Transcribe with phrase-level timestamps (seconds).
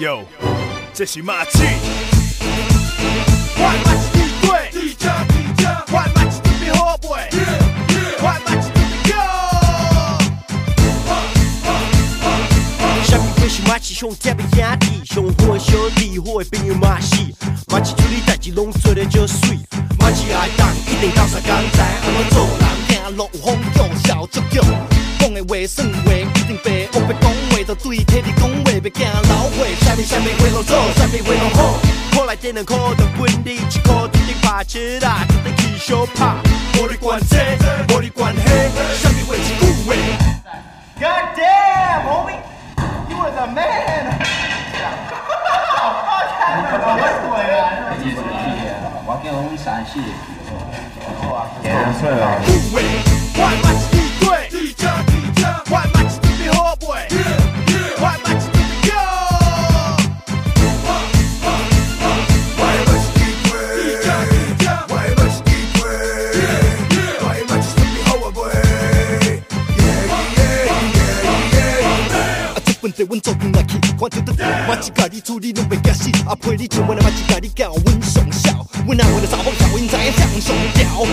[0.00, 0.24] 哟，
[0.92, 1.60] 这是马季。
[13.46, 17.14] 是马奇上贴的兄弟，上好的小弟，好的朋友嘛是。
[17.68, 19.56] 马奇处理代志拢做得就水，
[20.00, 24.64] 马奇爱当一定到啥工在，安怎做人行路有风度，笑足强。
[25.20, 29.06] 讲的话算话一定白，我要讲话就对体你讲话，别惊
[30.04, 30.12] 老话。
[30.12, 31.58] 啥物啥物话拢做，啥物话拢好。
[32.12, 36.36] 考来点两科就分你一科，一定拍起来，一定起小拍。
[36.78, 37.36] 无你管这，
[37.94, 38.42] 无你管那，
[38.94, 39.94] 啥物话一句话。
[40.96, 42.38] God damn, homie.
[43.10, 44.14] You was a man！
[49.06, 50.00] 我叫洪山系，
[51.64, 52.24] 颜色啊。
[53.36, 53.64] 万马
[73.06, 74.32] 阮做阵来去，看到得
[74.66, 81.06] 马是家己处理拢袂惊死，阿陪你唱完马是家己教阮上孝，阮阿为了查某教阮知影向上调。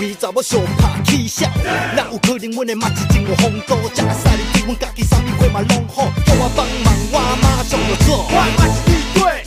[0.00, 1.48] 为查某上拍起笑，
[1.96, 3.76] 哪有可能阮的马是真有风度？
[3.94, 8.26] 食个赛哩对阮家己啥物货嘛拢好，叫我帮忙我马上就做。
[8.26, 9.45] 万马是地对，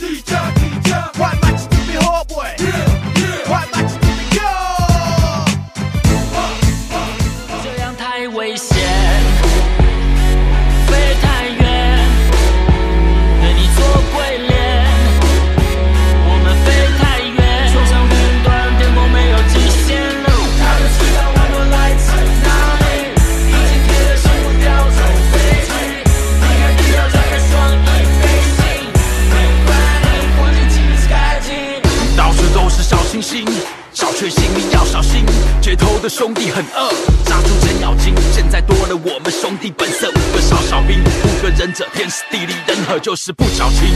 [36.10, 36.90] 兄弟很饿，
[37.24, 38.12] 杀出程咬金。
[38.32, 43.94] 现在多了我们兄弟本色，五个少小兵，五个忍者，天时地利人和，就是不矫情，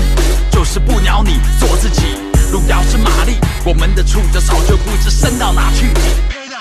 [0.53, 2.03] 就是不鸟你，做自己。
[2.53, 3.33] 路遥知马力，
[3.65, 5.89] 我们的触角早就不知伸到哪去。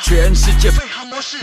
[0.01, 0.71] 全世界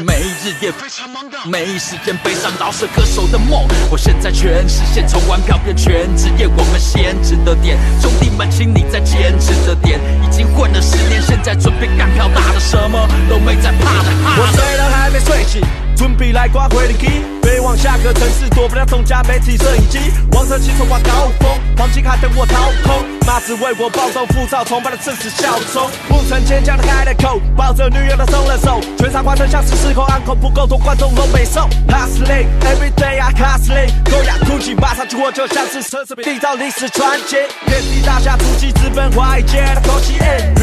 [0.04, 3.68] 每日夜非常忙的，没时间悲伤饶舌歌手的梦。
[3.90, 7.78] 我现在全实现，从玩票变全职业，我们先值得点。
[8.00, 10.00] 兄弟们，请你再坚持着点。
[10.24, 14.10] 已经混了十年，现在准备干票大的，什么都没在怕的。
[14.24, 15.62] 怕的我虽然还没睡醒，
[16.00, 17.06] 准备来刮回力机，
[17.42, 19.98] 飞往下个城市，躲不了众家媒体摄影机。
[20.32, 25.90] 王者骑冲挂高峰，黄金卡等我掏空，马子为我暴瘦，浮躁崇拜的正是小虫。
[26.08, 31.68] 不曾坚强的开了口，抱着女友的松了手，全场观众像是失控，安口不够多，观众都没送。
[31.86, 37.36] Hustling every day I hustle，高雅突起，马上去我就像是奢侈品，缔造历史传奇。
[37.66, 40.14] 遍地大侠，突击资本华尔街的口气，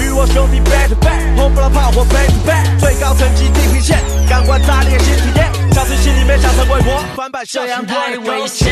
[0.01, 3.97] 与我兄弟 back to back，红不了炮火 back to back，最高层级地平线，
[4.27, 8.67] 感官炸裂新体验，像是心里面想成为我，翻版这样太危险，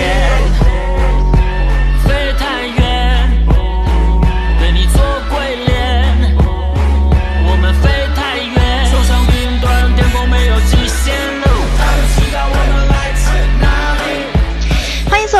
[2.03, 2.84] 飞太远，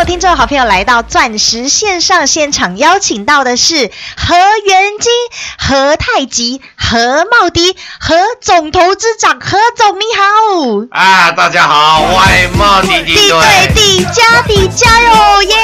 [0.05, 5.11] 听众好朋友来到钻石线上现场，邀请到的是何元金、
[5.57, 10.87] 何太极、何茂迪、何总投资长，何总你好。
[10.91, 15.55] 啊，大家好，外贸弟弟地对地加地加油耶！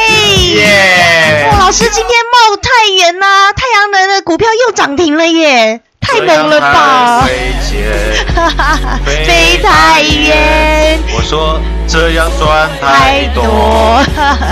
[0.57, 2.07] 耶哇，老师今天
[2.50, 7.21] 茂太元呐、太阳能的股票又涨停了耶，太猛了吧！
[9.06, 14.03] 飞太远，我说这样赚太多，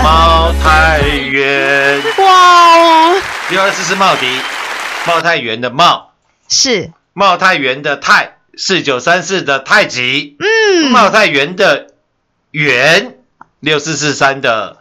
[0.02, 2.00] 冒太远。
[2.18, 2.24] 哇
[2.78, 4.26] 哦，第二次是茂迪，
[5.06, 6.12] 茂太元的茂，
[6.48, 11.88] 是，茂太元的太，四九三四的太极，嗯，茂太元的
[12.52, 13.16] 元，
[13.58, 14.78] 六四四三的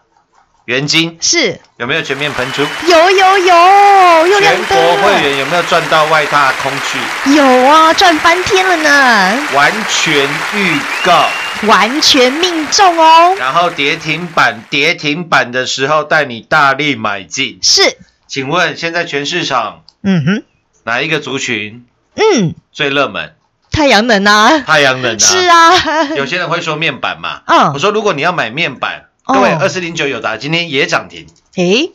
[0.69, 2.61] 元金，是有没有全面喷出？
[2.85, 7.33] 有有有，又亮全灯国会，员有没有赚到外大空去？
[7.35, 11.27] 有啊，赚翻天了呢，完全预告，
[11.63, 13.35] 完全命中哦。
[13.39, 17.57] 然后跌停板，跌停板的时候带你大力买进。
[17.63, 20.43] 是，请问现在全市场嗯哼，
[20.83, 21.83] 哪一个族群
[22.13, 23.33] 嗯，最热门？
[23.71, 25.17] 太阳能啊，太阳能啊。
[25.17, 25.47] 是。
[25.47, 31.91] 啊，有些人会说面板嘛，嗯我说如果你要买面板，哦各位二四零九友达今天也涨停，诶，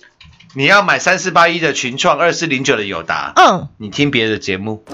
[0.55, 4.85] 你要买三四八一的群创，二四零九的友达，嗯，你听别的节目。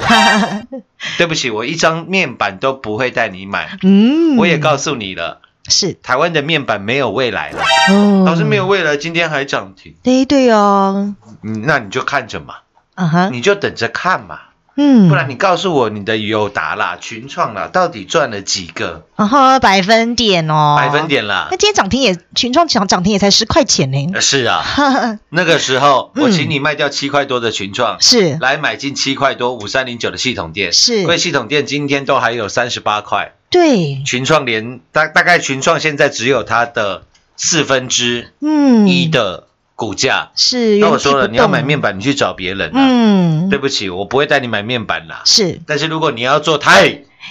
[1.19, 3.77] 对不起，我一张面板都不会带你买。
[3.83, 5.93] 嗯，我也告诉你了，是。
[6.03, 12.55] 台湾的面板没有未来了，哦，老师没有未来，今天还涨停，对对哦，嗯，那你就看着嘛，
[12.95, 14.41] 啊哈，你就等着看嘛，
[14.77, 19.05] 嗯，不然你告诉我你的友达啦、群创啦，到底赚了几个？
[19.17, 21.01] 然后百分点哦，百分。
[21.09, 21.49] 点啦。
[21.51, 21.57] 那？
[21.57, 24.63] 今天涨停也群创涨涨停也才十块钱呢，呃是啊，
[25.31, 26.25] 那个时候嗯。
[26.25, 28.39] 我请你卖掉七块多的群创，是。
[28.41, 31.01] 来买进七块多五三零九的系统店，是。
[31.01, 37.03] 因为系统店今天都还有三十八块，对，群创连大大概群创现在只有它的
[37.37, 39.49] 四分之嗯，一的
[39.81, 40.29] 股价。
[40.37, 40.77] 是。
[40.77, 42.73] 那我说了，你要买面，板，你去找别人啊。
[42.77, 45.23] 嗯，对不起，我不会带你买面板啦。
[45.25, 46.87] 是但是如果你要做太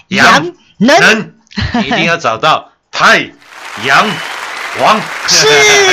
[0.08, 1.34] 阳阳能
[1.86, 3.30] 一定要找到 太
[3.86, 4.10] 阳
[4.82, 5.00] 王。
[5.30, 5.48] 是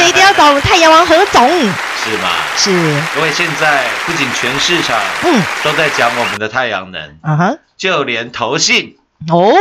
[0.09, 1.47] 一定要找太阳王何总，
[2.01, 2.31] 是吗？
[2.57, 8.97] 是，因为现在不仅全市场嗯，都在讲我们的太阳能，啊哈，就连投信、
[9.31, 9.53] 哦，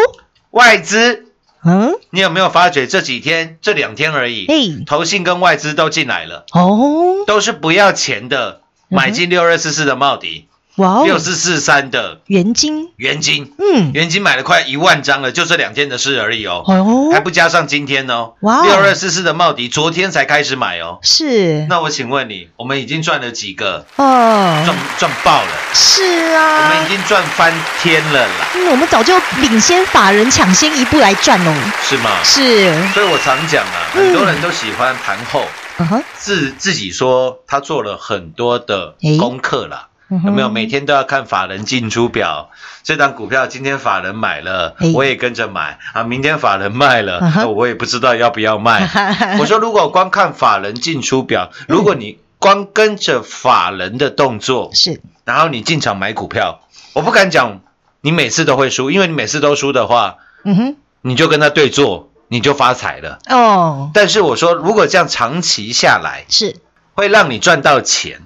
[0.52, 1.25] 外资，
[1.66, 10.48] 嗯，你有没有发觉这几天这两天而已，哎，投信跟外资都进来了，哦，都是不要钱的，买进六二四四的茂迪，
[10.78, 18.34] 哇哦，六四四三的元金，元金，嗯，元金买了快一万张了，就这两天的事而已哦，哦，还不加上今天哦。
[18.42, 18.64] 哇哦。
[18.66, 21.00] 六二四四的茂迪昨天才开始买哦。
[21.02, 23.86] 是，那我请问你，我们已经赚了几个？
[23.96, 24.64] 哦。
[24.66, 26.04] 赚，赚爆了，是
[26.36, 26.58] 啊。
[26.58, 32.10] 我啊们已，经赚翻天了啦，嗯，我们早就领先法人抢先一步来赚哦，是吗？
[32.24, 34.04] 是，所以我常讲啊，嗯。
[34.08, 35.46] 很多人都喜欢盘后。
[35.78, 39.88] 嗯哼，自自己说他做了很多的功课啦。
[40.10, 40.50] 有有没有？
[40.50, 42.50] 每天都要看法人进出表？
[42.84, 45.80] 这档股票今天法人买了，我也跟着买。
[45.94, 46.04] 啊。
[46.04, 48.88] 明天法人卖了我也不知道要不要卖。
[49.40, 56.60] 我说，如果光看法人进出表，如果你光跟着法人的动作，是，然后你进场买股票，
[56.94, 57.62] 我不敢讲
[58.02, 63.18] 你每次都会输，因为你每次都输的话，嗯哼，你就跟他对坐，你就发财了。
[63.28, 66.58] 哦，但是我说，如果这样长期下来，是，
[66.94, 68.22] 会让你赚到钱，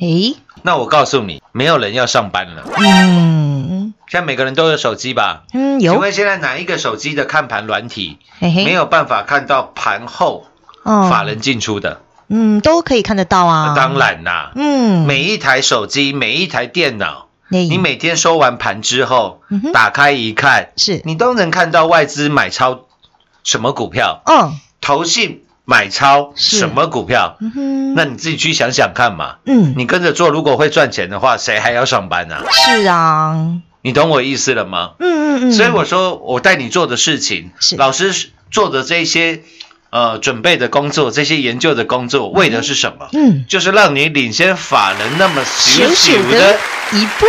[0.00, 2.64] 诶，那我告诉你，没有人要上班了。
[2.76, 3.94] 嗯。
[4.08, 5.42] 现在每个人都有手机吧？
[5.52, 10.46] 嗯，有，请问现在哪一个手机的看盘软体没，有办法看到盘后
[10.82, 11.08] 哦。
[11.10, 12.00] 法，人进出的？
[12.28, 22.86] 嗯，都可以看得到啊，当，然啦，嗯，每一台手机、每一台电脑，你你每天收完盘之后嗯，打开一看，是，你都能看到外资买超
[23.44, 27.36] 什么股票，嗯投信买超什么股票，
[27.94, 29.34] 那你自己去想想看嘛。
[29.44, 33.36] 嗯，你跟着做，如果会赚钱的话，谁还要上班呢、是啊，
[33.82, 34.92] 你懂我意思了吗？
[34.98, 37.76] 嗯嗯嗯，所以我说，我带你做的事情，是。
[37.76, 39.42] 老师做的这些
[39.90, 43.06] 呃准备的工作，这些研究的工作，为的是什么？
[43.12, 46.58] 嗯，就是让你领先法人那么小小小的
[46.92, 47.26] 一步，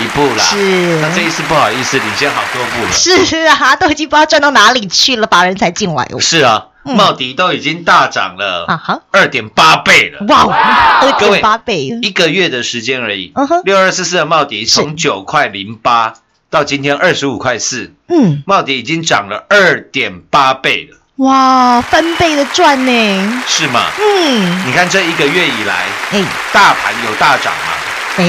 [0.00, 0.44] 一步啦。
[0.44, 1.00] 是。
[1.00, 2.92] 那这一次不好意思，领先好多步了。
[2.92, 6.06] 是啊，都已经不知道赚到哪里去了，法人才进来。
[6.12, 6.20] 哦。
[6.20, 10.52] 是啊，嗯茂迪都已经大涨啊了哈，二点八倍了，哇，
[11.00, 13.32] 二各位点八倍，一个月的时间而已。
[13.64, 16.14] 六二四四的茂迪是从九块零八
[16.50, 23.86] 到今天二十五块四，嗯，茂迪已经涨了二点八倍了，哇，翻倍的赚呢，是吗？
[23.98, 26.24] 嗯，你看这一个月以来，哎。
[26.52, 27.72] 大盘有大涨吗？
[28.18, 28.24] 哎，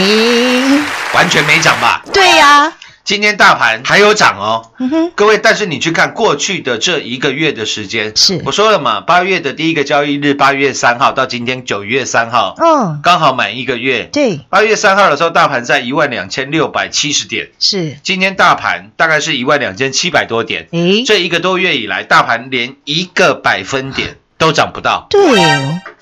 [1.13, 2.01] 完全没涨吧？
[2.13, 2.71] 对呀，
[3.05, 4.71] 今天大盘还有涨哦，
[5.15, 8.41] 各位，但是你去看过去的这一个月的时间，是。
[8.45, 14.05] 我说了嘛，八月的第一个交易日，八月三号到今天九月三号，嗯，刚好满一个月。
[14.05, 20.69] 对，八月三号的时候，大盘在一万两千六百七十点，是，今天大盘大概是一万两千七百多点。
[20.71, 25.19] 诶，这一个多月以来，大盘连一个百分点都涨不到，对，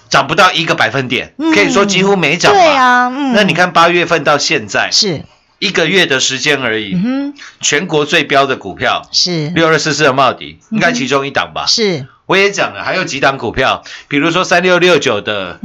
[0.07, 1.51] 涨不到一个百分点，嗯。
[1.55, 2.59] 可以说几乎没涨嘛。
[2.59, 5.23] 对啊，嗯，那你看八月份到现在是，
[5.61, 11.67] 一个月的时间而已，嗯，全国最标的股票是，六二四四的茂迪，应该其中一档吧？
[11.67, 15.59] 是，我也讲了，还有几档股票，比如说三六六九的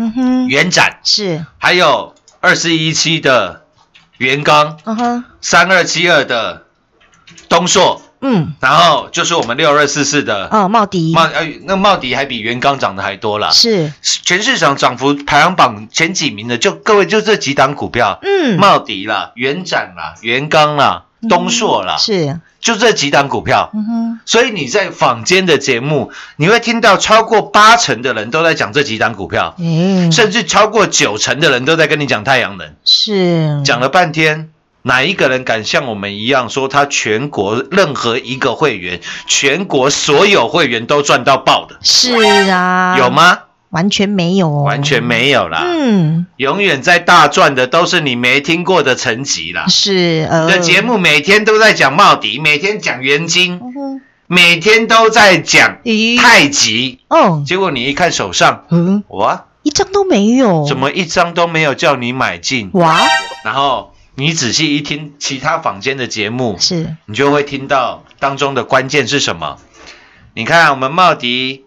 [0.51, 3.65] 元展，是，还有二四一七的
[4.19, 4.77] 元刚，
[5.41, 6.67] 三二七二的
[7.49, 13.51] 东硕，嗯，然后就是我们六二四四的哦，茂迪，茂，呃，那茂迪还比元刚涨的还多啦。
[13.51, 23.71] 是，全市场涨幅排行榜前几名的，就各位就这几档股票，嗯，茂迪啦、元展啦、元刚啦，东硕啦，是，就这几档股票。
[23.73, 32.75] 嗯哼，所以你在坊间的节目，你会听到超过八成的人都在讲这几档股票，嗯，甚至超过九成的人都在跟你讲太阳能。
[32.85, 34.51] 是，讲了半天，
[34.87, 41.77] 哪一个人敢像我们一样说他全国任何一个会员，全国所有会员都赚到爆的？
[41.83, 42.13] 是
[42.49, 43.11] 啊，有？
[43.11, 43.41] 吗？
[43.71, 45.61] 完全没有哦，完全没有啦。
[45.65, 49.67] 嗯，永远在大赚的都是你没听过的层级啦。
[49.67, 55.79] 是，呃，节目每天都在讲茂迪，每天讲元金，嗯，每天都在讲，
[56.19, 62.71] 太极，哦，结果你一看手上，嗯，哇，一张都没有，怎么一张都没有叫你买进？
[62.75, 62.97] 哇？
[63.45, 69.59] 然后你仔细一听其他坊间的节目，是，你就会听到当中的关键是什么？
[70.33, 71.65] 你看我们茂迪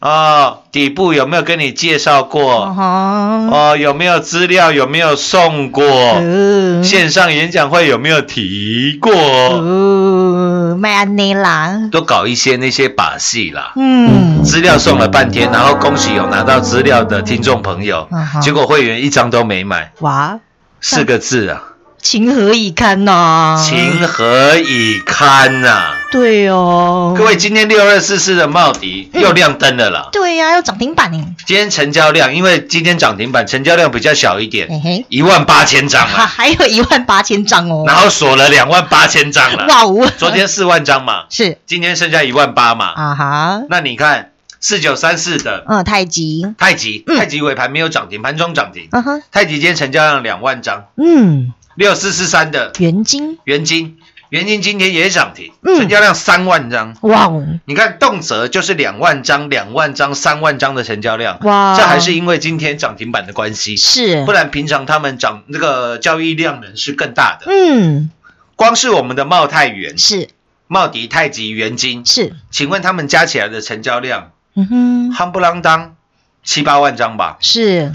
[0.00, 2.64] 哦，底部有没有跟你介绍过？
[2.66, 4.72] 哦，哦，有没有资料？
[4.72, 5.82] 有没有送过？
[5.82, 9.10] 呃，线上演讲会有没有提过？
[9.14, 13.72] 呃，卖安妮啦，都搞一些那些把戏啦。
[13.76, 20.38] 嗯，资料送了半天，然后恭喜有拿到资料的听众朋友嗯，结果会员一张都没买，哇，
[20.82, 21.62] 四个字啊，
[22.08, 23.60] 情何以堪呐？
[23.60, 30.08] 情何以堪呐、对哦，各位，今天六二四四的茂迪又亮灯了啦。
[30.12, 34.68] 对呀，要涨停板呢，今天成交量，因为今天涨停板成交量比较小一点
[35.08, 39.66] 一万八千张哈，啊，还有一万八千张哦，然后锁了两万八千张了。
[39.66, 41.58] 哇哦，昨天四万张嘛，是。
[41.66, 42.92] 今天剩下一万八嘛。
[42.94, 47.18] 啊哈，那你看四九三四的嗯，太极，太极，嗯。
[47.18, 48.86] 太极尾盘没有涨停，盘中涨停。
[48.92, 53.98] 嗯哼，太极今天成交量两万张，嗯，六四四三的元金，元金，
[54.30, 55.78] 元金今天也涨停，嗯。
[55.78, 56.96] 成交量三万张。
[57.02, 64.24] 哇哦，你看动辄就是两万张、两万张、三万张的成交量，哇，这还是因为今天涨停板的关系，是。
[64.24, 67.46] 不，然平常他们涨那个交易量能是更大的。
[67.48, 68.10] 嗯，
[68.56, 70.28] 光是我们的茂泰元、是。
[70.68, 75.94] 茂迪、太极、元金，是，请问他们加起来的成交量，嗯哼，夯不啷当
[76.42, 77.36] 七八万张吧？
[77.40, 77.92] 是，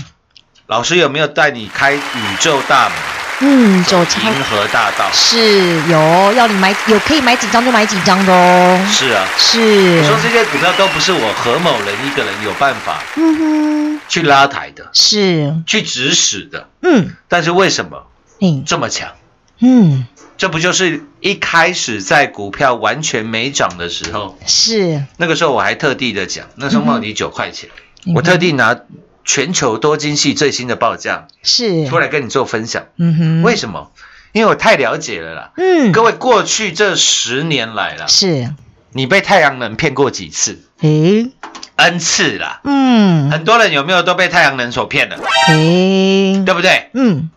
[0.67, 1.99] 老师有没有带你开宇
[2.39, 2.97] 宙大门、
[3.41, 5.09] 嗯，走超银河大道？
[5.11, 9.59] 是有要你买有可以买几张就买几张的哦，是啊，是。
[10.01, 13.37] 我，说这些股票都不是我何某人一个人有办法嗯
[13.97, 18.07] 哼，去拉抬的、是，去指使的，嗯，但是为什么
[18.39, 19.09] 嗯这么强？
[19.59, 20.05] 嗯，
[20.37, 27.69] 这不就是一开始在股票完全没涨的时候，是，那个时候我还特地的讲，那时候茂迪九块钱，
[28.05, 28.75] 嗯我特地拿
[29.33, 32.87] 全球多晶系最新的报价是，出来跟你做分享。
[32.97, 33.89] 嗯哼，为什么？
[34.33, 35.51] 因为我太了解了啦。
[35.55, 38.53] 嗯，各位，过去这十年来啦，是，
[38.91, 41.31] 你被太阳能骗过几次诶
[41.77, 42.59] ，？N 次啦。
[42.65, 45.15] 嗯，很多人有没有都被太阳能所骗了，
[45.47, 46.89] 诶，对不对？
[46.93, 47.29] 嗯，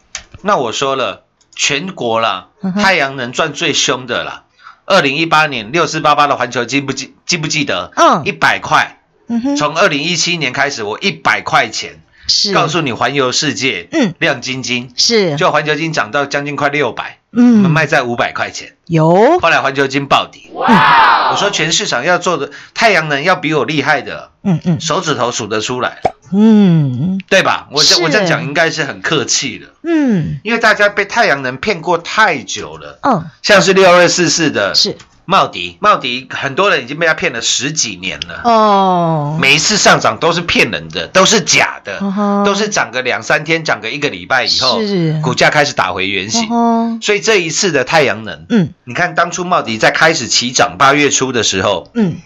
[0.42, 1.22] 那我说了，
[1.54, 4.42] 全国啦嗯，太阳能赚最凶的啦。
[4.84, 7.92] 二零一八年六四八八的环球记不记记不记得？
[7.94, 8.98] 嗯一百块。
[9.28, 14.14] 嗯，从二零一七年开始，我一百块钱是，告诉你环游世界，嗯。
[14.18, 18.74] 亮晶晶，是，就环球金涨到将近快六百，我嗯们，卖在五百块钱。
[18.86, 24.80] 有，后来环球金暴跌，我说全市场要做的太阳能要比我厉害的，嗯嗯。
[24.80, 26.00] 手指头数得出来，
[26.32, 27.18] 嗯。
[27.28, 27.68] 对吧？
[27.72, 28.02] 我这是。
[28.02, 30.38] 我这样讲应该是很客气的，嗯。
[30.42, 38.42] 因为大家被太阳能骗过太久了，嗯，像是六二四四的是，茂迪，茂迪很多人已经被他骗了十几年了。
[38.44, 41.98] 哦，每一次上涨都是骗人的，都是假的，
[42.44, 46.48] 都是涨个两三天，涨个一个礼拜以后是，股价开始打回原形。
[46.50, 48.74] 哦，所以这一次的太阳能，嗯。
[48.84, 52.16] 你看当初茂迪在开始起涨八月初的时候，嗯，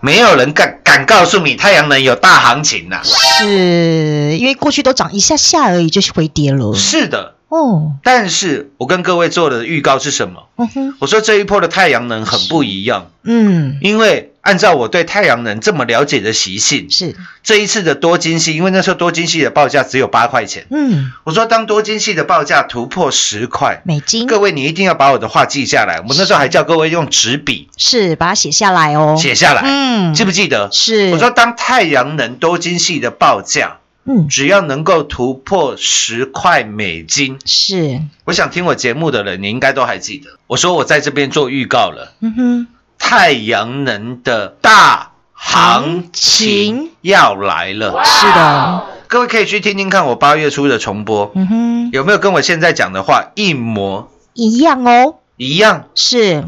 [0.00, 10.48] 没有人敢敢告诉你太阳能有大行情呐、是因为过去都涨一下下而已，就是回跌了，是的，哦，但是我跟各位做的预告是什么？
[10.56, 24.26] 嗯哼，我说这一波的太阳能很不一样，嗯，因为按照我对太阳能这么了解的习性，是，这一次的多晶系，因为那时候多晶系的报价只有八块钱，嗯，我说当多晶系的报价突破十块，美金。
[24.26, 26.00] 各位你一定要把我的话记下来。
[26.08, 30.70] 我那时候还叫各位用纸笔是把它写下来哦，写下来，嗯，记不记得？
[30.72, 34.28] 是，我说当太阳能多晶系的报价嗯。
[34.28, 40.38] 只要能够突破十块美金，是，我想听我节目的人你应该都还记得。
[40.46, 42.66] 我说我在这边做预告了，嗯哼，
[42.98, 48.04] 太阳能的大行情要来了。
[48.04, 55.88] 是的，各位可以去听听看我八月初的重播，嗯哼，有没有跟我现在讲的话一模一样哦，一样？
[55.94, 56.44] 是。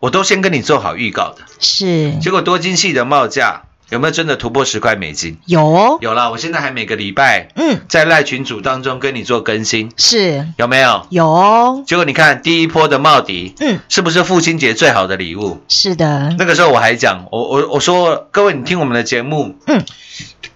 [0.00, 1.42] 我都先跟你做好预告的。
[1.58, 5.38] 是，结果多晶系的报价有没有真的突破十块美金？
[5.46, 11.06] 有哦，有啦，我现在还每个礼拜嗯，在赖群组当中跟你做更新，是有没有？
[11.10, 15.60] 有哦，结果你看第一波的茂迪，嗯，是不是父亲节最好的礼物？
[15.68, 19.82] 是的，那个时候我还讲，我我我说各位，你听我们的节目，嗯，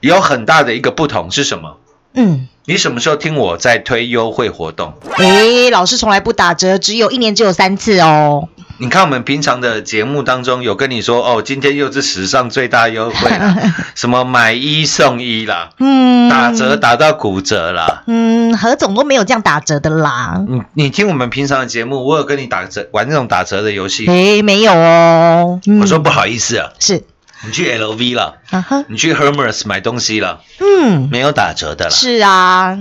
[0.00, 1.78] 有很大的一个不同是什么？
[2.14, 4.92] 嗯，你什么时候听我在推优惠活动？
[5.16, 8.50] 诶，老师从来不打折，只有一年只有三次哦。
[8.82, 13.56] 你看我们平常的节目当中有跟你说哦，今天又是史上最大优惠啦，
[13.94, 18.02] 什么买一送一啦，嗯，打折打到骨折啦。
[18.08, 20.44] 嗯，何总都没有这样打折的啦。
[20.48, 25.60] 你你听我们平常的节目，我有跟你打折玩那种打折的游戏，诶，没有哦。
[25.64, 25.78] 嗯。
[25.78, 27.04] 我说不好意思啊，是，
[27.46, 32.76] 你去 LV 了，啊哈，你去 Hermes 买东西了，嗯，没有打折的了，是啊，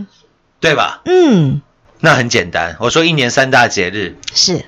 [0.60, 1.02] 对吧？
[1.06, 1.62] 嗯，
[2.00, 4.66] 那很简单，我说一年三大节日，是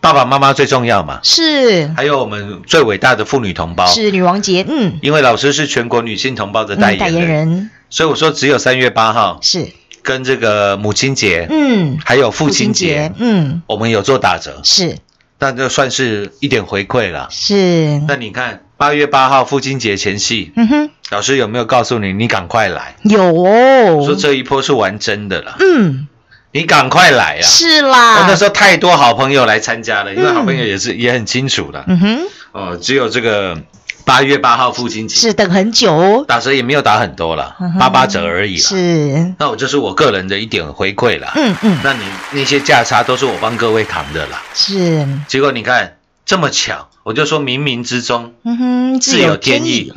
[0.00, 1.88] 爸爸妈妈最重要嘛，是。
[1.96, 9.66] 还有我们最伟大的妇女同胞，是女王节，嗯，因为老师是全国女性同胞的代嗯代言人，所以我说只有三月八号是，
[10.02, 14.96] 跟这个母亲节，嗯，还有父亲节，嗯，我们有做打折，是。
[15.40, 17.28] 那就算是一点回馈了。
[17.30, 22.96] 是，那你看八月八号父亲节前夕，嗯哼，老师有没有告诉你，你赶快来？
[23.04, 24.02] 有哦。
[24.04, 26.07] 说哦，这一波是玩真的了，嗯，
[26.52, 27.42] 你赶快来啊！
[27.42, 31.84] 是我啦，那时候太多好朋友来参加了，因为嗯好朋友也是也很清楚的。
[31.86, 32.18] 嗯哼，
[32.52, 33.60] 哦，只有这个
[34.04, 35.92] 八月八号父亲节是等很久。
[35.94, 38.62] 哦，打折也没有打很多了八八折而已啦。
[38.62, 41.32] 是，那我这是我个人的一点回馈啦。
[41.36, 44.42] 嗯嗯，那你那些价差都是我帮各位扛的啦。
[44.54, 49.92] 是，结果你看这么巧，我就说冥冥之中嗯哼，自有天意。，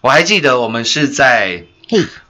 [0.00, 1.64] 我还记得我们是在，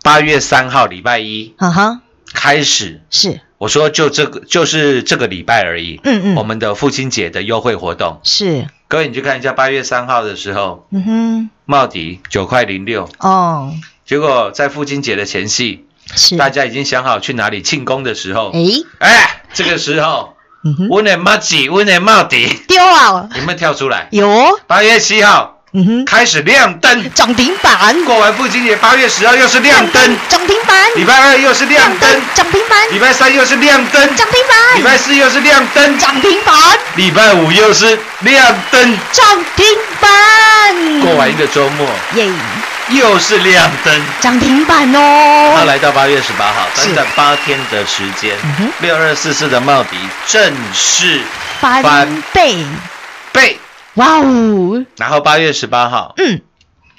[0.02, 2.00] 八月三号礼拜一哈哈，
[2.34, 6.00] 开始，是，我说就这个就是这个礼拜而已。
[6.04, 13.72] 嗯嗯，我们的父亲节的优惠活动，是，各位你去看一下，八月三号的时候，嗯哼，茂迪九块零六，哦，
[14.04, 18.60] 结果在父亲节的前夕，是，大家已经想好去哪里庆功的时候，哎，
[18.98, 24.08] 哎，这个时候，嗯哼，我的茂吉，温的茂迪，丢啊，有没有跳出来？
[24.10, 24.28] 有。
[24.28, 36.54] 哦，八月七号嗯哼，开始亮灯，涨停板，过完父亲节，八月十二又是亮灯，涨停板，礼拜二又是亮灯，涨停板，礼拜三又是亮灯，涨停板，礼拜四又是亮灯，涨停板，
[36.94, 39.66] 礼拜五又是亮灯，涨停
[40.00, 41.88] 板，过完一个周末。
[42.14, 42.30] 耶，
[42.90, 44.02] 又是亮灯。
[44.20, 46.92] 涨停板他哦，来到八月十八号，是。
[46.92, 48.36] 短短八天的时间
[48.78, 49.96] 六二四四的茂迪
[50.28, 51.20] 正式
[51.60, 52.64] 翻翻倍，
[53.32, 53.58] 倍。
[53.94, 56.40] 哇哦，然后八月十八号嗯，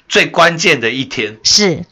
[0.08, 1.84] 最关键的一天，是，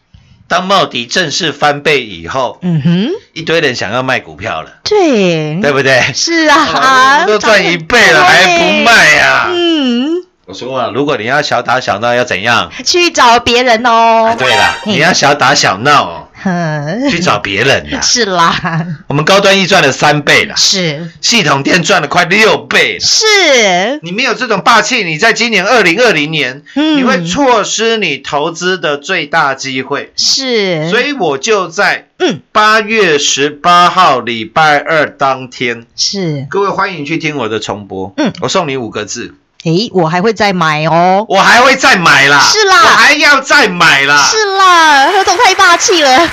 [0.48, 6.00] 当茂迪正式翻倍以后，嗯哼，一堆人想要卖股票了，对，对不对？
[6.14, 9.46] 是啊啊， 都赚一倍了，还不卖呀？
[9.52, 12.70] 嗯，我说啊，如果你要小打小闹，要怎样？
[12.84, 13.90] 去找别人啊，
[14.32, 16.30] 哦，对了，你要小打小闹
[17.10, 18.00] 去找别人啦。
[18.00, 21.10] 是啦，我们高端易赚了三倍了，是。
[21.20, 23.00] 系统店赚了快六倍了。
[23.00, 26.98] 是，你没有这种霸气，你在今年二零二零年，嗯。
[26.98, 30.12] 你会错失你投资的最大机会。
[30.16, 32.40] 是，所以我就在嗯。
[32.52, 38.12] 八月十八号礼拜二当天，是，各位欢迎去听我的重播。
[38.16, 38.32] 嗯。
[38.40, 42.82] 我送你五个字，诶，我还会再买哦，我还会再买啦，是啦。
[42.82, 44.22] 我还要再买啦。
[44.22, 46.30] 是啦，何总太霸气了，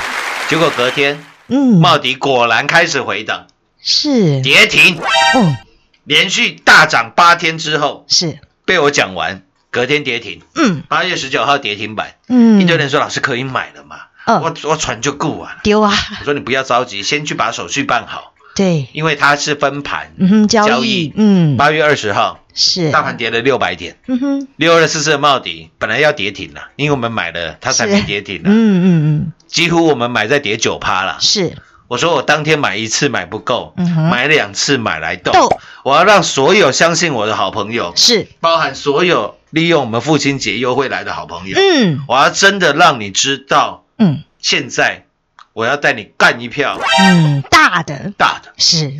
[0.50, 3.48] 结果隔天，嗯，茂迪果然开始回档，
[3.82, 4.98] 是，跌停，
[5.36, 5.56] 哦，
[6.04, 10.42] 连续大涨八天之后，是，被我讲完，隔天跌停。
[10.56, 10.84] 嗯。
[10.90, 13.96] 八月十九号跌停板，嗯，一堆人说老师可以买了嘛？
[14.28, 15.62] 嗯我我船就顾完了。
[15.64, 20.14] 丢啊，我说你不要着急，先去把手续办好，对，因为它是分盘。
[20.20, 31.18] 嗯，交易，嗯，八月二十号，是，大盘跌了六百点，嗯哼，六二四四的茂迪本来要跌停了，因为我们买了，它才是没跌停了，嗯嗯嗯，几乎我们买在跌九趴了。
[31.20, 31.56] 是，
[31.88, 33.74] 我说我当天买一次买不够，
[34.10, 42.04] 买两次买来斗斗，我要让所有相信我的好朋友，是，包含所有利用我们父亲节优惠来的好朋友，嗯。
[42.08, 44.24] 我要真的让你知道，嗯。
[44.40, 45.06] 现在
[45.54, 48.12] 我要带你干一票嗯，大的。
[48.18, 48.92] 大的，是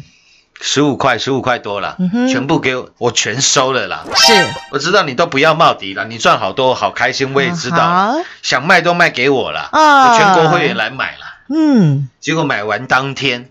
[0.64, 4.06] 十五块，十五块多了嗯，全部给我，我全收了啦。
[4.16, 4.32] 是，
[4.72, 10.14] 我知道你都不要冒迪了，你赚好多，好开心，我也知道，啊想卖都卖给我了，啊。
[10.14, 11.26] 我全国会员来买了。
[11.50, 12.10] 嗯。
[12.20, 13.50] 结果买完当天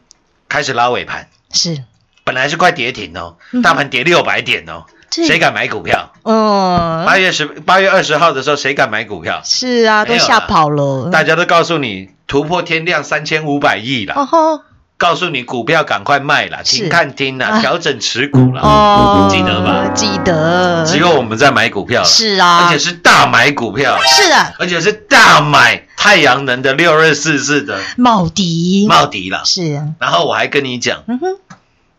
[0.49, 1.83] 开始拉尾盘，是，
[2.23, 6.13] 本来是快跌停哦嗯，大盘跌六百点哦，对谁敢买股票？
[6.23, 9.43] 嗯，八月十八月二十号的时候，谁敢买股票？
[9.45, 14.63] 是啊，都吓跑了，大家都告诉你突破天量三千五百亿了，哦吼，
[15.01, 16.77] 告诉你股票赶快卖了，是。
[16.77, 17.53] 停看听啊。
[17.53, 18.61] 啦，调整持股了。
[18.61, 19.89] 哦，记得吧？
[19.95, 28.87] 记得，只有我们在买股票了，是啊，而且是大买股票，是的，而且是大买太阳能的六二四四的茂迪。
[28.87, 29.41] 茂迪了。
[29.47, 31.39] 是，然后我还跟你讲，嗯哼，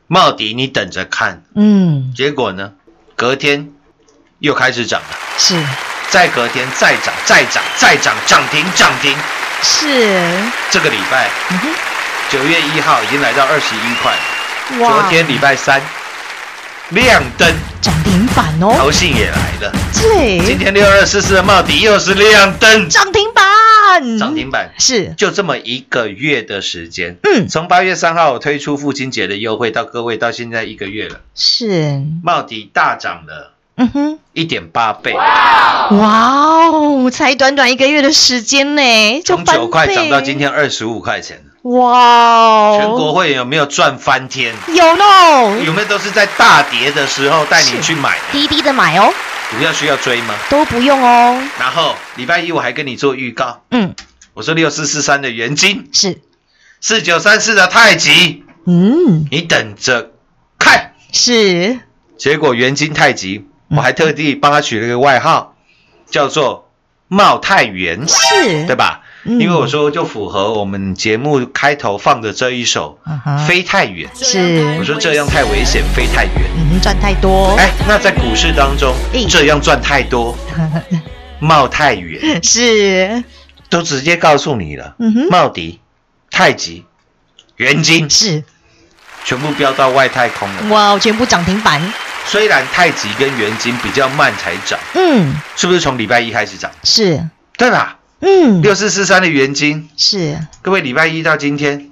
[0.06, 2.74] 茂迪你等着看，嗯，结果呢，
[3.16, 3.72] 隔天
[4.38, 5.56] 又开始涨了，是。
[6.12, 9.18] 再隔天再涨，再涨，再涨，涨停涨停。
[9.64, 10.30] 是，
[10.70, 11.70] 这个礼拜嗯哼，
[12.32, 14.14] 九月一号已经来到二十一块，
[14.80, 15.02] 哇。
[15.02, 15.82] 昨天礼拜三
[16.92, 19.74] 亮灯，涨停板哦，投信也来了。
[19.92, 24.72] 今，天六二四四的茂迪又是亮灯，涨停板，涨停板。
[24.80, 44.56] 是，就这么一个月的时间，嗯，从八月三号我推出父亲节的优惠到各位到现在一个月了，是，茂迪大涨了嗯哼，一点八倍，哇哦，才短短一个月的时间呢，就从九块倍涨到今天二十五块钱，哇哦，全国会员有没有赚翻天？
[44.74, 48.24] 有呢，有没有都是在大跌的时候带你去买的？
[48.32, 49.14] 低低的买哦，
[49.52, 50.34] 股票需要追吗？
[50.50, 53.94] 都不用哦，然后礼拜一我还跟你做预告，嗯，
[54.34, 56.20] 我说六四四三的元金，是，
[56.80, 60.12] 四九三四的太极，嗯，你等着
[60.58, 60.94] 看。
[61.12, 61.80] 是，
[62.18, 63.78] 结果元金太极，嗯。
[63.78, 65.56] 我还特地帮他取了一个外号，
[66.10, 66.72] 叫做
[67.08, 69.01] 茂太元，是，对吧？
[69.24, 69.40] 嗯。
[69.40, 73.00] 因为我说就符合我们节目开头放的这一首
[73.48, 74.78] 飞太远》，是。
[74.80, 76.34] 我，说这样太危险，飞太远。
[76.56, 78.96] 嗯，赚太多，哎，那在股市当中，
[79.30, 80.36] 这样赚太多，
[81.40, 83.24] 冒太远，是，
[83.70, 84.96] 都直接告诉你了。
[85.00, 85.80] 嗯哼，茂迪、
[86.30, 86.86] 太极、
[87.58, 88.44] 元金是，
[89.24, 90.64] 全部飙到外太空了。
[90.70, 91.82] 哇，全部涨停板，
[92.26, 96.72] 虽然太极跟元金比较慢才涨，嗯，是不是从礼拜一开始涨？
[96.84, 97.98] 是，对吧？
[98.22, 101.90] 嗯，六四四三的元金，是，各位礼拜一到今天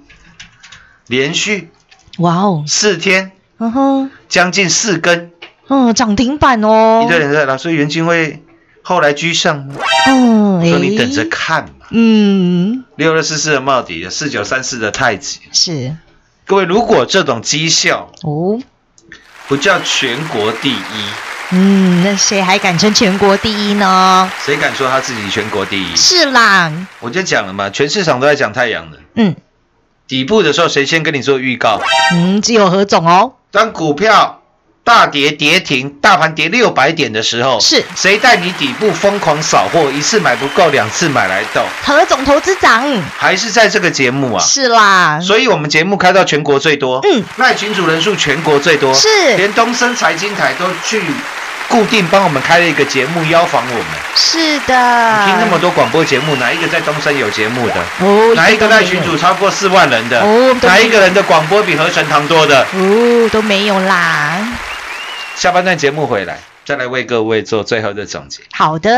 [1.08, 1.70] 连续
[2.18, 5.32] 哇哦，四天，嗯哼，将近四根，
[5.68, 7.02] 嗯，涨停板哦。
[7.04, 8.44] 一，堆人在老师元金会
[8.82, 9.74] 后来居上吗？
[10.06, 11.86] 嗯，我说你等着，看嘛。
[11.90, 15.96] 嗯，六六四四的茂迪，四九三四的太极，是，
[16.46, 18.60] 各位如果这种绩效哦，
[19.48, 20.74] 不叫全国第一，
[21.52, 24.30] 嗯，那谁还敢称全国第一呢？
[24.44, 25.96] 谁敢说他自己全国第一？
[25.96, 28.98] 是啦，我就讲了嘛，全市场都在讲太阳的。
[29.16, 29.34] 嗯
[30.06, 31.80] 底部的时候，谁先跟你做预告？
[32.12, 34.39] 嗯，只有何总哦，当股票
[34.82, 39.90] 大跌跌停，大盘跌六百点的时候，是谁带你底部疯狂扫货？
[39.92, 42.82] 一次买不够，两次买来斗，何总投资长，
[43.16, 44.42] 还是在这个节目啊？
[44.42, 51.00] 是啦，所以我们节目开到全国最多，嗯，赖群主人数全国最多，是连东森财经台都去
[51.68, 53.86] 固定帮我们开了一个节目邀访我们。
[54.16, 57.74] 是的，你听那么多广播节目，哪一个在东森有节目的？
[58.00, 60.20] 哦，哪一个赖都没有群主超过四万人的？
[60.20, 62.66] 哦哪一个人的广播比合成堂多的？
[62.74, 64.36] 哦都没有啦，
[65.40, 68.42] 下半段节目回来，再来为各位做最后的总结。
[68.52, 68.90] 好的。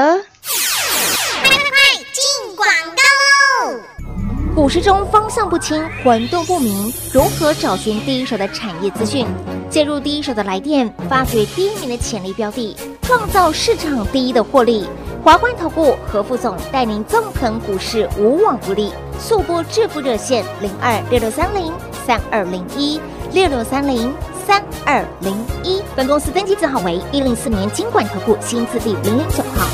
[2.12, 3.80] 进广告喽！
[4.52, 9.24] 股市中方向不清、混沌不明，如何找寻第一手的产业资讯？
[9.70, 14.88] 介入第一手的来电，发掘第一名的潜力标的，创造市场第一的获利。
[15.22, 18.92] 华冠投顾何副总带领纵横股市，无往不利。
[19.16, 21.72] 速播致富热线零二六六三零
[22.04, 23.00] 三二零一
[23.30, 24.12] 六六三零
[24.46, 25.82] 三二零一。
[25.94, 29.66] 本公司登记字号为一零四年经管投顾新字第零零九号。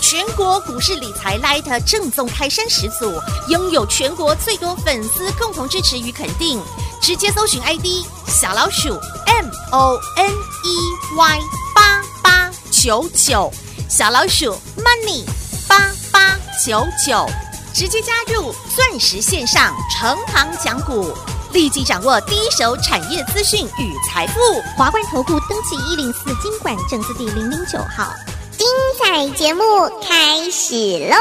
[0.00, 3.12] 全国股市理财 Light 正宗开山始祖，
[3.48, 6.62] 拥有全国最多粉丝共同支持与肯定。
[7.00, 7.84] 直接搜寻 ID
[8.26, 8.88] 小老鼠
[9.26, 11.40] M O N E Y
[11.74, 13.52] 八八九九，
[13.90, 15.24] 小老鼠 Money
[15.68, 17.26] 八八九九，
[17.74, 21.12] 直接加入钻石线上成行讲股，
[21.54, 24.40] 立即掌握第一手产业资讯与财富。
[24.76, 28.12] 华冠投顾登记一零四经管证字第零零九号。
[28.50, 28.66] 精
[29.00, 29.62] 彩节目
[30.02, 30.74] 开始
[31.08, 31.16] 喽！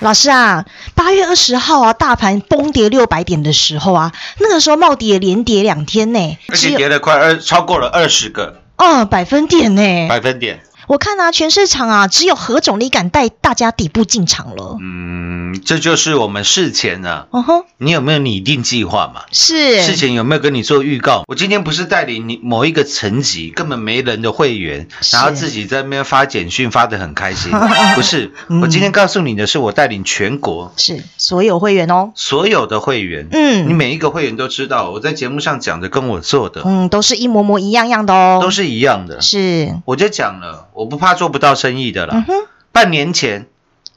[0.00, 0.64] 老师啊，
[0.96, 10.08] 八月二十号啊，大盘崩跌六百点的时候啊，那个时候茂迪也连跌两天呢，而且跌了快二，超过了二十个嗯百分点呢。
[10.08, 10.60] 百分点。
[10.90, 14.76] 我看啊，全市场啊，只有何总你敢带大家底部进场了。
[14.80, 19.20] 嗯，这就是我们事前啊，嗯哼，你有没有拟定计划嘛？
[19.30, 21.22] 是事前有没有跟你做预告？
[21.28, 27.52] 我今天不是带领你某一个层级根本没人的会员，然后自己在那边发简讯发的很开心，
[27.94, 28.32] 不是？
[28.48, 39.20] 嗯我今天告诉你的是，我带领全国是所有会员哦，所有的会员，嗯你每一个会员都知道，我在节目上讲的跟我做的嗯，都是一模模一样样的哦，都是一样的。
[39.20, 42.24] 是，我就讲了，我不怕做不到生意的啦。
[42.26, 42.34] 嗯，
[42.72, 43.48] 半年前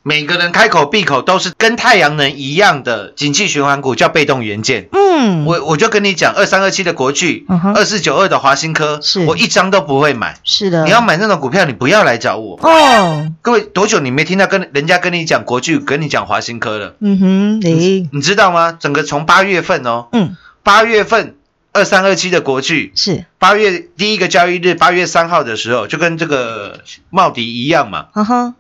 [0.02, 4.90] 每个人开口闭口都是跟太阳能一样的景气循环股，叫被动元件。
[4.92, 10.38] 嗯，我我就跟你讲，二三二七的国巨二四九二的华新科，是我一张都不会买。
[10.44, 12.60] 是的，你要买那种股票，你不要来找我。
[12.62, 16.96] 哦，各位，多久你没听到跟人家跟你讲国巨，跟你讲华新科了？
[17.00, 18.78] 嗯哼，你，你知道吗？
[18.78, 21.38] 整个从八月份哦，嗯，八月份
[21.74, 28.06] 二三二七的国巨，是，八月第一个交易日，八月三号的时候，就跟这个茂迪一样嘛。
[28.14, 28.54] 哈哈，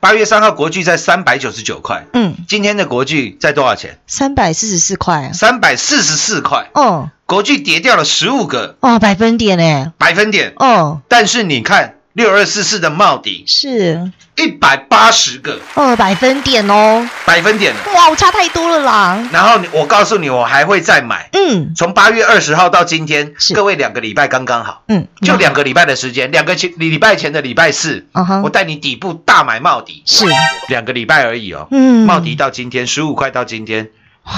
[0.00, 3.98] 八月三号国巨在三百九十九块，嗯，今天的国巨在多少钱？
[4.06, 7.10] 三百四十四块啊，三百四十四块，哦。
[7.26, 8.76] 国巨跌掉了十五个。
[8.80, 10.52] 哦，百分点诶，百分点。
[10.56, 15.58] 哦，但是你看六二四四的茂迪是，一百八十个。
[15.74, 17.74] 哦，百分点哦，百分点。
[17.74, 17.80] 了。
[17.92, 21.28] 哇，我差太多了啦，然后我告诉你，我还会再买。
[21.32, 21.74] 嗯。
[21.74, 28.06] 从八月二十号到今天，各位两个礼拜刚刚好，嗯，就两个礼拜的时间，两个前礼拜前的礼拜四，
[28.44, 30.24] 我带你底部大买茂迪，是，
[30.68, 31.66] 两个礼拜而已哦。
[31.72, 33.90] 嗯，茂迪到今天十五块到今天
[34.22, 34.32] 哇，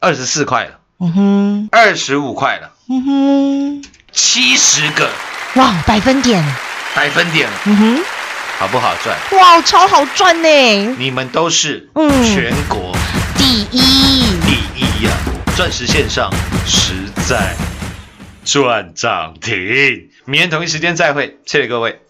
[0.00, 5.10] 二十四块了，嗯哼，二十五块了，嗯哼，七十个。
[5.56, 6.42] 哇，百分点，
[6.96, 8.04] 百分点了，嗯哼，
[8.58, 9.14] 好不好赚？
[9.32, 10.48] 哇，超好赚呢，
[10.98, 12.96] 你们都是嗯全国
[13.36, 15.12] 第一，第一呀、
[15.54, 16.32] 钻石线上
[16.64, 16.94] 实
[17.28, 17.54] 在
[18.46, 20.08] 赚涨停。
[20.24, 22.00] 明天同一时间再会，谢谢各位。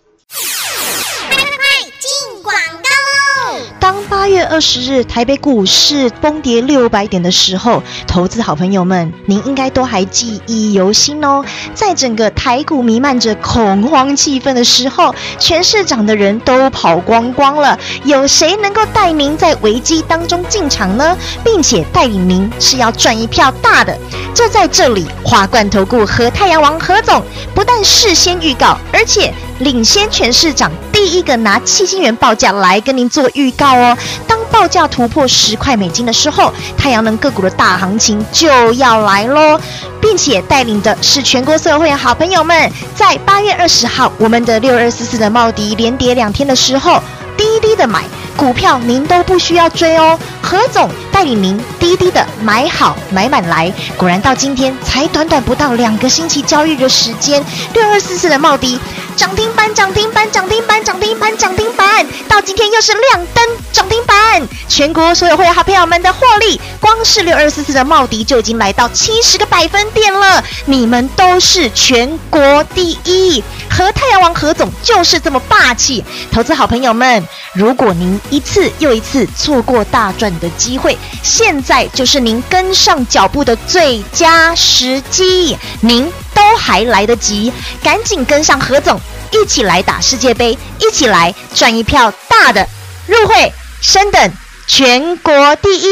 [3.87, 11.45] 当八月二十日台北股市崩跌六百点的时候，投资好朋友们，您应该都还记忆犹新哦。
[11.73, 21.17] 在整个台股弥漫着恐慌气氛的时候，全市场的人都跑光光了，有谁能够带您在危机当中进场呢？
[21.45, 23.97] 并且带领您是要赚一票大的？
[24.35, 27.23] 就在这里，华冠投顾和太阳王何总
[27.55, 33.97] 不但事先预告，而且领先全市场，第一个拿七星元报价来跟您做预告哦。
[34.27, 39.59] 当报价突破十块美金的时候，太阳能个股的大行情就要来喽，
[40.01, 47.03] 并且带领的是全国所有会员好朋友们，在八月二十号，我们的六二四四的茂迪连跌两天的时候，
[47.37, 48.05] 低低的买
[48.37, 50.19] 股票，您都不需要追哦。
[50.43, 57.43] 何总带领您滴滴的买好买满来，果然到今天才短短不到两个星期交易的时间，
[57.75, 58.79] 六二四四的茂迪
[59.17, 73.43] 涨停板涨停板涨停板涨停板涨停板，到今天又是亮灯涨停板，全国所有会员好朋友们的获利，光是六二四四的茂迪就已经来到七十个百分点了，你们都是全国第一。
[73.69, 89.01] 和太阳王何总就是这么霸气，投资好朋友们，如果您一次又一次错过大赚的机会，现在就是您跟上脚步的最佳时机，您都还来得及，赶紧跟上何总，
[89.33, 92.65] 一起来打世界杯，一起来赚一票大的，
[93.09, 94.33] 入会升等
[94.69, 95.89] 全国第一。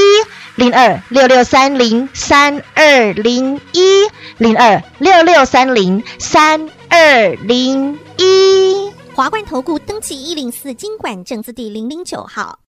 [0.56, 8.88] 零二六六三零三二零一零二六六三零三二零一。
[9.16, 12.60] 华冠投顾登记一零四经管证字第零零九号。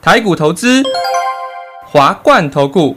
[0.00, 0.82] 台股投资，
[1.86, 2.96] 华冠投顾。